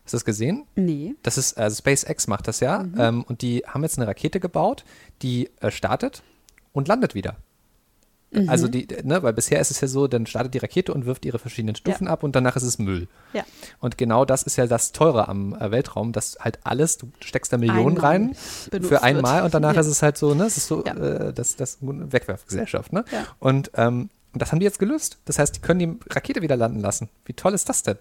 [0.04, 0.66] Hast du das gesehen?
[0.74, 1.14] Nee.
[1.22, 2.82] Das ist, also SpaceX macht das ja.
[2.82, 2.94] Mhm.
[2.98, 4.84] Ähm, und die haben jetzt eine Rakete gebaut,
[5.22, 6.22] die äh, startet
[6.74, 7.36] und landet wieder.
[8.32, 8.48] Mhm.
[8.50, 11.24] Also die, ne, weil bisher ist es ja so, dann startet die Rakete und wirft
[11.24, 13.06] ihre verschiedenen Stufen ab und danach ist es Müll.
[13.32, 13.44] Ja.
[13.80, 17.52] Und genau das ist ja das Teure am äh, Weltraum, dass halt alles, du steckst
[17.52, 18.34] da Millionen Einmal rein
[18.82, 19.44] für einmal wird.
[19.46, 19.80] und danach Ja.
[19.80, 20.94] ist es halt so, ne, es ist so, Ja.
[20.96, 23.04] äh, das, das Wegwerfgesellschaft, ne?
[23.12, 23.24] Ja.
[23.38, 25.18] Und ähm, das haben die jetzt gelöst.
[25.26, 27.08] Das heißt, die können die Rakete wieder landen lassen.
[27.24, 27.98] Wie toll ist das denn?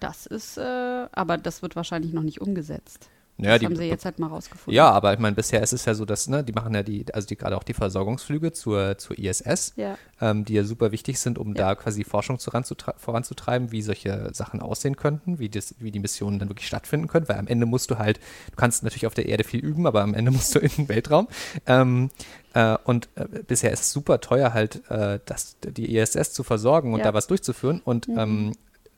[0.00, 3.08] Das ist, äh, aber das wird wahrscheinlich noch nicht umgesetzt.
[3.38, 4.74] Ja, das die- haben sie jetzt halt mal rausgefunden.
[4.76, 7.04] Ja, aber ich meine, bisher ist es ja so, dass, ne, die machen ja die,
[7.12, 9.96] also die gerade auch die Versorgungsflüge zur, zur ISS, Ja.
[10.20, 11.68] ähm, die ja super wichtig sind, um Ja.
[11.68, 16.38] da quasi Forschung voranzutre- voranzutreiben, wie solche Sachen aussehen könnten, wie, das, wie die Missionen
[16.38, 18.18] dann wirklich stattfinden können, weil am Ende musst du halt,
[18.50, 20.88] du kannst natürlich auf der Erde viel üben, aber am Ende musst du in den
[20.88, 21.26] Weltraum.
[21.66, 22.10] Ähm,
[22.54, 26.92] äh, und äh, bisher ist es super teuer halt, äh, das, die ISS zu versorgen
[26.92, 27.06] und Ja.
[27.06, 28.52] da was durchzuführen und ähm,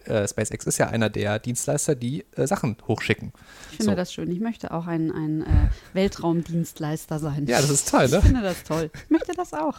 [0.07, 3.33] äh, SpaceX ist ja einer der Dienstleister, die äh, Sachen hochschicken.
[3.71, 3.97] Ich finde So.
[3.97, 4.31] das schön.
[4.31, 7.47] Ich möchte auch ein, ein äh, Weltraumdienstleister sein.
[7.47, 8.19] Ja, das ist toll, ne?
[8.19, 8.91] Ich finde das toll.
[9.05, 9.79] Ich möchte das auch.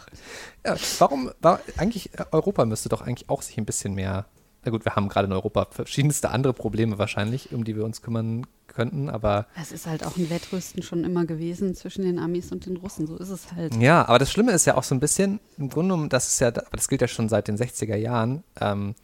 [0.64, 4.26] Ja, warum, war, eigentlich, äh, Europa müsste doch eigentlich auch sich ein bisschen mehr,
[4.64, 8.02] na gut, wir haben gerade in Europa verschiedenste andere Probleme wahrscheinlich, um die wir uns
[8.02, 12.50] kümmern könnten, aber Es ist halt auch ein Wettrüsten schon immer gewesen zwischen den Amis
[12.52, 13.06] und den Russen.
[13.06, 13.74] So ist es halt.
[13.76, 16.40] ja, aber das Schlimme ist ja auch so ein bisschen, im Grunde genommen, das ist
[16.40, 18.94] ja, aber das gilt ja schon seit den 60er Jahren, ähm,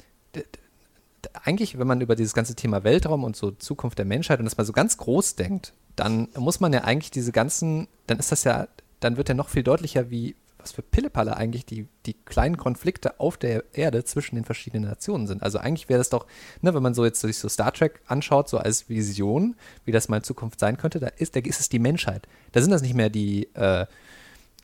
[1.45, 4.57] eigentlich, wenn man über dieses ganze Thema Weltraum und so Zukunft der Menschheit und das
[4.57, 8.45] mal so ganz groß denkt, dann muss man ja eigentlich diese ganzen, dann ist das
[8.45, 8.69] ja,
[9.01, 13.21] dann wird ja noch viel deutlicher, wie, was für Pillepalle eigentlich die, die kleinen Konflikte
[13.21, 15.43] auf der Erde zwischen den verschiedenen Nationen sind.
[15.43, 16.27] Also eigentlich wäre das doch,
[16.61, 20.09] ne, wenn man so jetzt sich so Star Trek anschaut, so als Vision, wie das
[20.09, 22.27] mal in Zukunft sein könnte, da ist, da ist es die Menschheit.
[22.53, 23.87] Da sind das nicht mehr die, äh,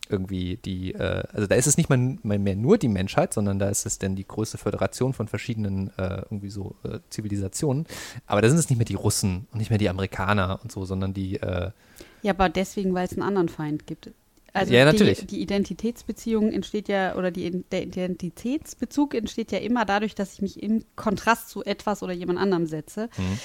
[0.09, 3.59] irgendwie die, äh, also da ist es nicht mal, mal mehr nur die Menschheit, sondern
[3.59, 7.87] da ist es dann die größte Föderation von verschiedenen äh, irgendwie so äh, Zivilisationen.
[8.27, 10.85] Aber da sind es nicht mehr die Russen und nicht mehr die Amerikaner und so,
[10.85, 11.71] sondern die, äh,
[12.23, 14.11] Ja, aber deswegen, weil es einen anderen Feind gibt.
[14.53, 15.21] Also Ja, natürlich.
[15.21, 20.43] Die, die Identitätsbeziehung entsteht ja, oder die, der Identitätsbezug entsteht ja immer dadurch, dass ich
[20.43, 23.09] mich im Kontrast zu etwas oder jemand anderem setze.
[23.17, 23.39] Mhm.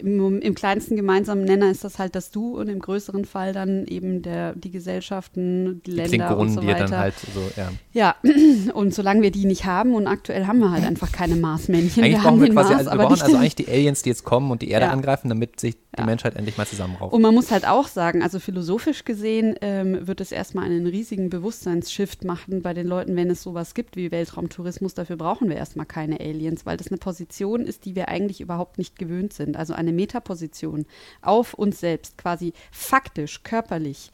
[0.00, 3.86] Im, Im kleinsten gemeinsamen Nenner ist das halt das Du und im größeren Fall dann
[3.86, 6.86] eben der, die Gesellschaften, die, die Länder und so die weiter.
[6.86, 7.70] dann halt so, ja.
[7.92, 8.16] Ja,
[8.74, 12.02] und solange wir die nicht haben und aktuell haben wir halt einfach keine Marsmännchen.
[12.02, 14.24] Eigentlich wir brauchen wir quasi, Mars, also wir brauchen also eigentlich die Aliens, die jetzt
[14.24, 14.92] kommen und die Erde Ja.
[14.92, 16.04] angreifen, damit sich die.
[16.04, 17.12] Menschheit endlich mal zusammenrauft.
[17.12, 21.30] Und man muss halt auch sagen, also philosophisch gesehen ähm, wird es erstmal einen riesigen
[21.30, 24.94] Bewusstseinsshift machen bei den Leuten, wenn es sowas gibt wie Weltraumtourismus.
[24.94, 28.78] Dafür brauchen wir erstmal keine Aliens, weil das eine Position ist, die wir eigentlich überhaupt
[28.78, 29.56] nicht gewöhnt sind.
[29.56, 30.86] Also eine Metaposition
[31.22, 34.10] auf uns selbst, quasi faktisch, körperlich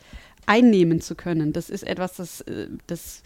[0.46, 1.53] einnehmen zu können.
[1.53, 3.22] Das ist etwas, das, äh, das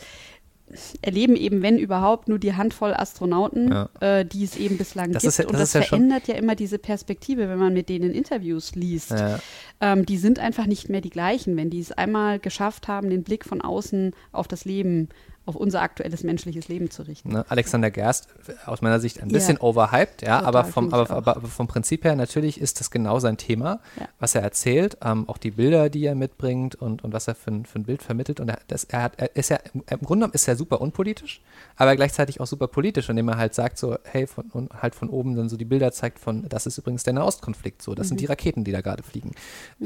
[1.02, 3.88] erleben eben, wenn überhaupt, nur die Handvoll Astronauten, Ja.
[4.00, 5.31] äh, die es eben bislang Das gibt.
[5.33, 7.88] ist ja- und das das ja schon- verändert ja immer diese Perspektive, wenn man mit
[7.88, 9.38] denen Interviews liest Ja.
[9.81, 13.22] ähm, die sind einfach nicht mehr die gleichen, wenn die es einmal geschafft haben, den
[13.22, 15.09] Blick von außen auf das Leben,
[15.48, 17.30] auf unser aktuelles menschliches Leben zu richten.
[17.32, 17.44] Ne?
[17.48, 18.28] Alexander Gerst,
[18.66, 19.32] aus meiner Sicht ein Ja.
[19.32, 22.90] bisschen overhyped, ja, Total, aber, vom, aber, aber, aber vom Prinzip her natürlich ist das
[22.90, 24.08] genau sein Thema, Ja.
[24.20, 27.50] was er erzählt, ähm, auch die Bilder, die er mitbringt und, und was er für,
[27.50, 28.40] ein- für ein Bild vermittelt.
[28.40, 31.40] Und er, das, er, hat, er ist ja, im, Grunde genommen ist er super unpolitisch,
[31.76, 35.08] aber gleichzeitig auch super politisch, indem er halt sagt so, hey, von, und halt von
[35.08, 38.20] oben dann so die Bilder zeigt von, das ist übrigens der Nahostkonflikt, so, das sind
[38.20, 39.32] die Raketen, die da gerade fliegen.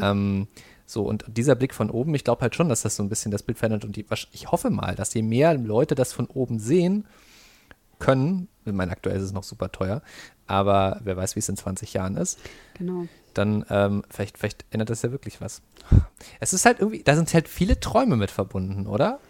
[0.00, 0.48] Ähm,
[0.92, 3.30] so, und dieser Blick von oben, ich glaube halt schon, dass das so ein bisschen
[3.32, 6.58] das Bild verändert und die, ich hoffe mal, dass je mehr Leute das von oben
[6.58, 7.06] sehen
[7.98, 10.02] können, ich meine, aktuell ist es noch super teuer,
[10.46, 12.38] aber wer weiß, wie es in 20 Jahren ist,
[12.74, 13.06] Genau.
[13.34, 15.62] dann ähm, vielleicht, vielleicht ändert das ja wirklich was.
[16.40, 19.20] Es ist halt irgendwie, da sind halt viele Träume mit verbunden, oder?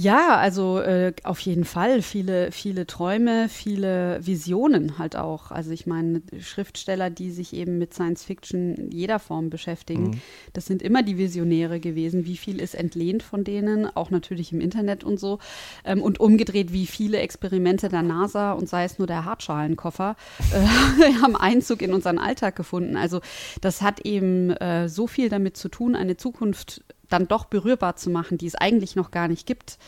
[0.00, 5.50] Ja, also äh, auf jeden Fall viele, viele Träume, viele Visionen halt auch.
[5.50, 10.66] Also ich meine, Schriftsteller, die sich eben mit Science Fiction in jeder Form beschäftigen, das
[10.66, 12.26] sind immer die Visionäre gewesen.
[12.26, 15.40] Wie viel ist entlehnt von denen, auch natürlich im Internet und so.
[15.84, 20.14] Ähm, und umgedreht, wie viele Experimente der NASA und sei es nur der Hartschalenkoffer,
[20.52, 22.96] äh, haben Einzug in unseren Alltag gefunden.
[22.96, 23.20] Also
[23.62, 28.10] das hat eben äh, so viel damit zu tun, eine Zukunft dann doch berührbar zu
[28.10, 29.78] machen, die es eigentlich noch gar nicht gibt.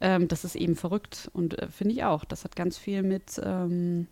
[0.00, 2.24] Ähm, das ist eben verrückt und äh, finde ich auch.
[2.24, 4.08] Das hat ganz viel mit, ähm,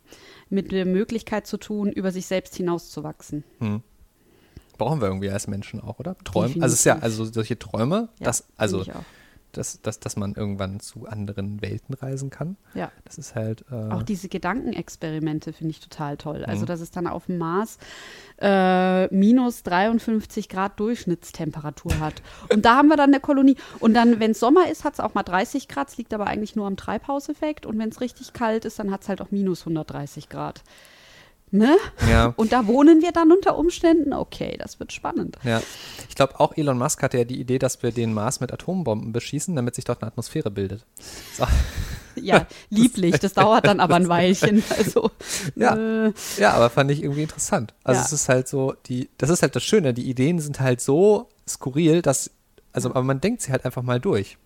[0.49, 3.44] mit der Möglichkeit zu tun, über sich selbst hinauszuwachsen.
[4.79, 6.16] Brauchen wir irgendwie als Menschen auch, oder?
[6.25, 6.55] Träume.
[6.62, 8.85] Also es ist ja, also solche Träume, Ja, dass, also.
[9.53, 12.57] Dass, dass, dass man irgendwann zu anderen Welten reisen kann.
[12.75, 12.91] Ja.
[13.05, 13.65] Das ist halt.
[13.71, 16.41] Äh, Auch diese Gedankenexperimente finde ich total toll.
[16.41, 16.45] Mhm.
[16.47, 17.79] Also, dass es dann auf dem Mars
[18.41, 22.23] äh, minus 53 Grad Durchschnittstemperatur hat.
[22.53, 23.57] Und da haben wir dann eine Kolonie.
[23.81, 25.89] Und dann, wenn es Sommer ist, hat es auch mal 30 Grad.
[25.89, 27.67] Es liegt aber eigentlich nur am Treibhauseffekt.
[27.67, 30.63] Und wenn es richtig kalt ist, dann hat es halt auch minus 130 Grad.
[31.53, 31.77] Ne?
[32.09, 32.33] ja.
[32.37, 34.13] Und da wohnen wir dann unter Umständen.
[34.13, 35.37] Okay, das wird spannend.
[35.43, 35.61] Ja,
[36.09, 39.13] ich glaube auch Elon Musk hatte ja die Idee, dass wir den Mars mit Atombomben
[39.13, 40.85] beschießen, damit sich dort eine Atmosphäre bildet.
[41.37, 41.45] So,
[42.17, 43.19] Ja, lieblich.
[43.21, 44.63] Das dauert dann aber ein Weilchen.
[44.77, 45.11] Also,
[45.57, 46.07] Ja.
[46.07, 47.73] äh, ja, aber fand ich irgendwie interessant.
[47.85, 48.05] Also Ja.
[48.07, 51.29] es ist halt so, die, das ist halt das Schöne, die Ideen sind halt so
[51.49, 52.31] skurril, dass,
[52.73, 54.39] also aber man denkt sie halt einfach mal durch.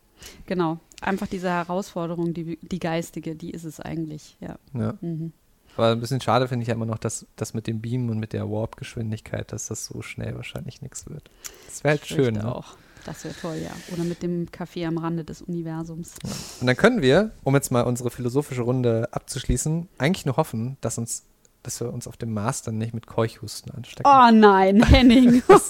[0.46, 0.78] genau.
[1.00, 4.38] Einfach diese Herausforderung, die, die geistige, die ist es eigentlich.
[4.40, 4.56] Ja.
[4.72, 4.94] Ja.
[5.02, 5.32] Mhm.
[5.76, 8.18] Aber ein bisschen schade finde ich ja immer noch, dass das mit dem Beam und
[8.18, 11.30] mit der Warp-Geschwindigkeit, dass das so schnell wahrscheinlich nichts wird.
[11.66, 12.34] Das wäre halt schön.
[12.34, 12.54] Ne?
[12.54, 12.76] auch.
[13.04, 13.70] Das wäre toll, ja.
[13.92, 16.14] Oder mit dem Café am Rande des Universums.
[16.60, 20.96] Und dann können wir, um jetzt mal unsere philosophische Runde abzuschließen, eigentlich nur hoffen, dass
[20.96, 21.24] uns,
[21.62, 24.10] dass wir uns auf dem Mars dann nicht mit Keuchhusten anstecken.
[24.10, 25.42] Oh nein, Henning.
[25.46, 25.68] Was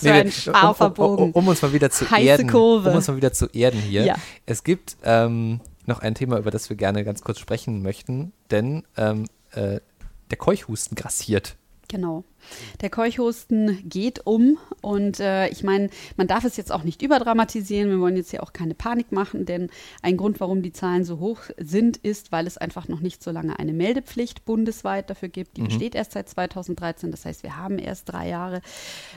[0.00, 1.32] für ein scharfer um, um, um, Bogen.
[1.32, 2.50] um uns mal wieder zu Heiße erden.
[2.50, 2.90] Kurve.
[2.90, 4.04] Um uns mal wieder zu erden hier.
[4.04, 4.14] Ja.
[4.44, 5.60] Es gibt ähm,
[5.90, 9.80] noch ein Thema, über das wir gerne ganz kurz sprechen möchten, denn ähm, äh,
[10.30, 11.56] der Keuchhusten grassiert.
[11.90, 12.22] Genau.
[12.80, 17.90] Der Keuchhusten geht um und äh, ich meine, man darf es jetzt auch nicht überdramatisieren.
[17.90, 21.18] Wir wollen jetzt hier auch keine Panik machen, denn ein Grund, warum die Zahlen so
[21.18, 25.56] hoch sind, ist, weil es einfach noch nicht so lange eine Meldepflicht bundesweit dafür gibt.
[25.56, 27.10] Die besteht erst seit 2013.
[27.10, 28.62] Das heißt, wir haben erst drei Jahre,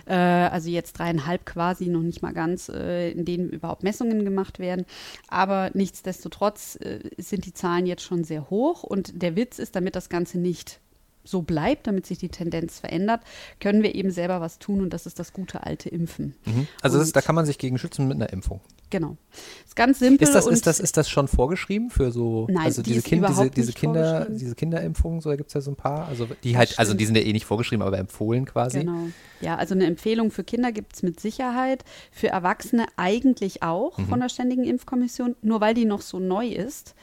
[0.07, 4.57] äh, also jetzt dreieinhalb quasi, noch nicht mal ganz, äh, in denen überhaupt Messungen gemacht
[4.57, 4.85] werden.
[5.27, 9.95] Aber nichtsdestotrotz äh, sind die Zahlen jetzt schon sehr hoch und der Witz ist, damit
[9.95, 10.79] das Ganze nicht
[11.23, 13.21] so bleibt, damit sich die Tendenz verändert,
[13.59, 16.35] können wir eben selber was tun und das ist das gute alte Impfen.
[16.81, 18.61] Also das ist, da kann man sich gegen schützen mit einer Impfung.
[18.89, 19.17] Genau.
[19.65, 20.27] Ist ganz simpel.
[20.27, 23.05] Ist das, ist, das, ist das schon vorgeschrieben für so, Nein, also die diese, ist
[23.05, 26.07] kind, diese, diese, nicht Kinder, diese Kinderimpfungen, so da gibt es ja so ein paar,
[26.07, 28.81] also die halt, also die sind ja eh nicht vorgeschrieben, aber empfohlen quasi.
[28.81, 29.07] Genau.
[29.41, 34.07] Ja, also eine Empfehlung für Kinder gibt es mit Sicherheit, für Erwachsene eigentlich auch Mhm.
[34.07, 36.93] von der Ständigen Impfkommission, nur weil die noch so neu ist.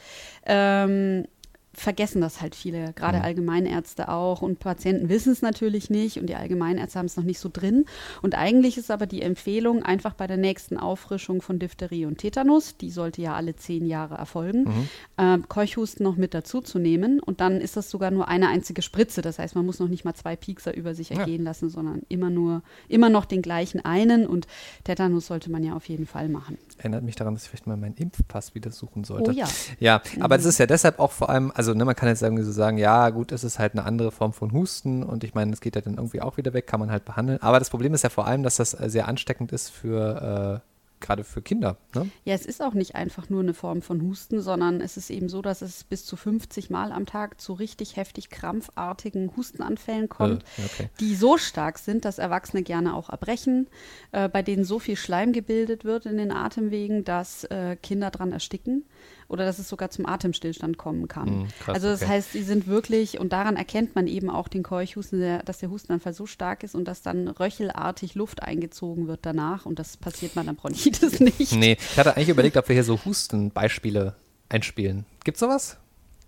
[0.45, 1.25] Ähm,
[1.73, 3.23] vergessen das halt viele, gerade Mhm.
[3.23, 7.39] Allgemeinärzte auch und Patienten wissen es natürlich nicht und die Allgemeinärzte haben es noch nicht
[7.39, 7.85] so drin.
[8.21, 12.75] Und eigentlich ist aber die Empfehlung einfach bei der nächsten Auffrischung von Diphtherie und Tetanus,
[12.77, 14.89] die sollte ja alle zehn Jahre erfolgen, Mhm.
[15.17, 18.81] äh, Keuchhusten noch mit dazu zu nehmen und dann ist das sogar nur eine einzige
[18.81, 19.21] Spritze.
[19.21, 21.19] Das heißt, man muss noch nicht mal zwei Piekser über sich Ja.
[21.19, 24.45] ergehen lassen, sondern immer nur, immer noch den gleichen einen und
[24.83, 26.57] Tetanus sollte man ja auf jeden Fall machen.
[26.77, 29.31] Erinnert mich daran, dass ich vielleicht mal meinen Impfpass wieder suchen sollte.
[29.31, 29.47] Oh ja.
[29.79, 30.39] Ja, aber Mhm.
[30.41, 32.77] es ist ja deshalb auch vor allem, also ne, man kann jetzt irgendwie so sagen,
[32.77, 35.75] ja gut, es ist halt eine andere Form von Husten und ich meine, es geht
[35.75, 37.41] ja dann irgendwie auch wieder weg, kann man halt behandeln.
[37.41, 40.67] Aber das Problem ist ja vor allem, dass das äh, sehr ansteckend ist für, äh,
[41.01, 41.77] gerade für Kinder.
[41.95, 42.09] Ne?
[42.25, 45.29] Ja, es ist auch nicht einfach nur eine Form von Husten, sondern es ist eben
[45.29, 50.43] so, dass es bis zu 50 Mal am Tag zu richtig heftig krampfartigen Hustenanfällen kommt,
[50.57, 50.89] Äh, okay.
[50.99, 53.67] die so stark sind, dass Erwachsene gerne auch erbrechen,
[54.11, 58.31] äh, bei denen so viel Schleim gebildet wird in den Atemwegen, dass äh, Kinder dran
[58.31, 58.85] ersticken
[59.31, 61.27] oder dass es sogar zum Atemstillstand kommen kann.
[61.27, 62.11] Hm, krass, also das okay.
[62.11, 66.13] heißt, sie sind wirklich, und daran erkennt man eben auch den Keuchhusten, dass der Hustenanfall
[66.13, 70.41] so stark ist und dass dann röchelartig Luft eingezogen wird danach und das passiert bei
[70.41, 71.53] einer Bronchitis nicht.
[71.53, 74.15] Nee, ich hatte eigentlich überlegt, ob wir hier so Hustenbeispiele
[74.49, 75.05] einspielen.
[75.23, 75.77] Gibt's sowas?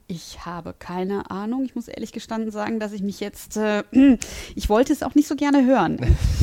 [0.07, 1.65] Ich habe keine Ahnung.
[1.65, 3.83] Ich muss ehrlich gestanden sagen, dass ich mich jetzt, äh,
[4.55, 5.97] ich wollte es auch nicht so gerne hören.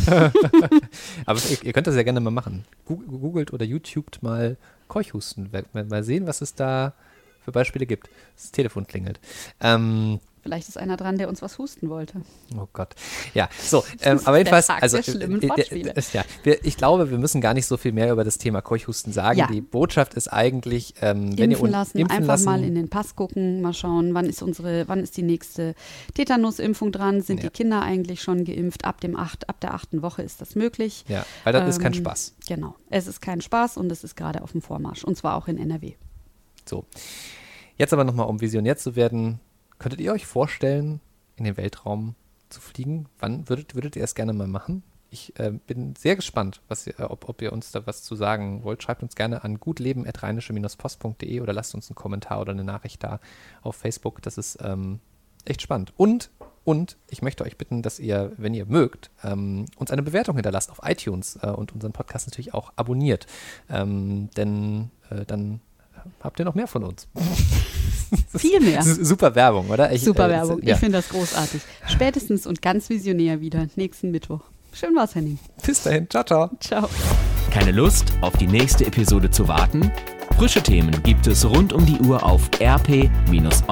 [1.26, 2.64] Aber ihr, ihr könnt das ja gerne mal machen.
[2.84, 4.56] Googelt oder YouTubet mal
[4.90, 5.50] Keuchhusten.
[5.72, 6.92] Mal- sehen, was es da
[7.42, 8.10] für Beispiele gibt.
[8.36, 9.18] Das Telefon klingelt.
[9.60, 12.22] Ähm, Vielleicht ist einer dran, der uns was husten wollte.
[12.56, 12.94] Oh Gott.
[13.34, 17.40] Ja, so, ähm, aber jedenfalls, also äh, äh, äh, ja, wir, ich glaube, wir müssen
[17.40, 19.38] gar nicht so viel mehr über das Thema Keuchhusten sagen.
[19.38, 19.46] Ja.
[19.48, 22.74] Die Botschaft ist eigentlich, ähm, wenn ihr Impfen un- lassen, impfen einfach lassen, mal in
[22.74, 25.74] den Pass gucken, mal schauen, wann ist unsere, wann ist die nächste
[26.14, 27.20] Tetanusimpfung dran?
[27.22, 27.48] Sind Ja.
[27.48, 28.84] die Kinder eigentlich schon geimpft?
[28.84, 31.04] Ab dem acht, ab der achten Woche ist das möglich.
[31.08, 32.34] Ja, weil das ist kein Ähm, Spaß.
[32.48, 32.74] Genau.
[32.88, 35.04] Es ist kein Spaß und es ist gerade auf dem Vormarsch.
[35.04, 35.94] Und zwar auch in NRW.
[36.68, 36.84] So.
[37.76, 39.40] Jetzt aber nochmal, um visionär zu werden,
[39.80, 41.00] könntet ihr euch vorstellen,
[41.36, 42.14] in den Weltraum
[42.50, 43.06] zu fliegen?
[43.18, 44.84] Wann würdet, würdet ihr es gerne mal machen?
[45.10, 48.62] Ich äh, bin sehr gespannt, was äh, ob, ob ihr uns da was zu sagen
[48.62, 48.82] wollt.
[48.82, 53.18] Schreibt uns gerne an gutleben.rheinische-post.de oder lasst uns einen Kommentar oder eine Nachricht da
[53.62, 54.22] auf Facebook.
[54.22, 55.00] Das ist ähm,
[55.44, 55.92] echt spannend.
[55.96, 56.30] Und,
[56.62, 60.70] und ich möchte euch bitten, dass ihr, wenn ihr mögt, ähm, uns eine Bewertung hinterlasst
[60.70, 63.26] auf iTunes äh, und unseren Podcast natürlich auch abonniert.
[63.68, 65.60] Ähm, denn äh, dann
[66.22, 67.08] habt ihr noch mehr von uns.
[68.36, 68.82] Viel mehr.
[68.82, 69.92] Super Werbung, oder?
[69.92, 70.62] Ich, Super äh, Werbung.
[70.62, 70.74] Ja.
[70.74, 71.62] Ich finde das großartig.
[71.88, 74.40] Spätestens und ganz visionär wieder nächsten Mittwoch.
[74.72, 75.38] Schön war's, Henning.
[75.64, 76.08] Bis dahin.
[76.08, 76.50] Ciao, ciao.
[76.60, 76.88] Ciao.
[77.50, 79.90] Keine Lust, auf die nächste Episode zu warten?
[80.36, 83.64] Frische Themen gibt es rund um die Uhr auf rp-online.de.